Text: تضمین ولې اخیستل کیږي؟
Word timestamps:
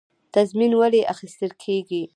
تضمین 0.33 0.71
ولې 0.79 1.01
اخیستل 1.13 1.51
کیږي؟ 1.63 2.03